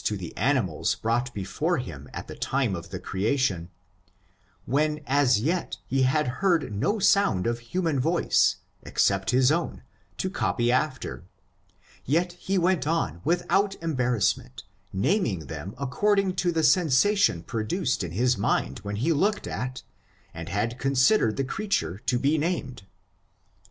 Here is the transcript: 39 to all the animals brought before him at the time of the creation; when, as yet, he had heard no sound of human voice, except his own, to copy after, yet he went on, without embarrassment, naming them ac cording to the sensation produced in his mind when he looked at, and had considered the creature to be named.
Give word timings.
39 0.03 0.03
to 0.03 0.13
all 0.15 0.29
the 0.33 0.37
animals 0.41 0.95
brought 0.95 1.31
before 1.31 1.77
him 1.77 2.09
at 2.11 2.27
the 2.27 2.33
time 2.33 2.75
of 2.75 2.89
the 2.89 2.97
creation; 2.99 3.69
when, 4.65 4.99
as 5.05 5.39
yet, 5.39 5.77
he 5.85 6.01
had 6.01 6.27
heard 6.41 6.73
no 6.73 6.97
sound 6.97 7.45
of 7.45 7.59
human 7.59 7.99
voice, 7.99 8.55
except 8.81 9.29
his 9.29 9.51
own, 9.51 9.83
to 10.17 10.27
copy 10.27 10.71
after, 10.71 11.23
yet 12.03 12.31
he 12.33 12.57
went 12.57 12.87
on, 12.87 13.21
without 13.23 13.75
embarrassment, 13.75 14.63
naming 14.91 15.41
them 15.45 15.75
ac 15.79 15.89
cording 15.91 16.33
to 16.33 16.51
the 16.51 16.63
sensation 16.63 17.43
produced 17.43 18.03
in 18.03 18.11
his 18.13 18.39
mind 18.39 18.79
when 18.79 18.95
he 18.95 19.13
looked 19.13 19.45
at, 19.45 19.83
and 20.33 20.49
had 20.49 20.79
considered 20.79 21.37
the 21.37 21.43
creature 21.43 21.99
to 22.07 22.17
be 22.17 22.39
named. 22.39 22.87